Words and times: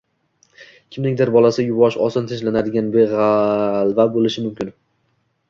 Kimningdir 0.95 1.31
bolasi 1.35 1.65
yuvosh, 1.65 1.97
oson 2.07 2.31
tinchlanadigan, 2.33 2.89
beg‘alva 2.97 4.09
bo‘lishi 4.19 4.47
mumkin. 4.49 4.75